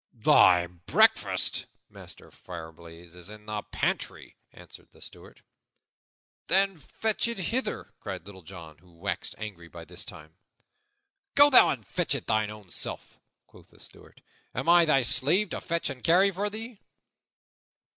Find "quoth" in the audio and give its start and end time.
13.45-13.69